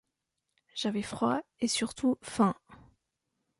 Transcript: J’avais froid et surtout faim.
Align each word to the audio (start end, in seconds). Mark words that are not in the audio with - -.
J’avais 0.73 1.03
froid 1.03 1.41
et 1.59 1.67
surtout 1.67 2.17
faim. 2.23 2.55